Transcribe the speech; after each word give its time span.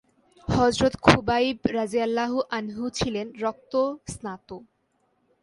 হযরত 0.47 0.93
খুবাইব 1.05 1.57
রাযিয়াল্লাহু 1.77 2.37
আনহু 2.57 2.83
ছিলেন 2.97 3.27
রক্তস্নাত। 3.41 4.49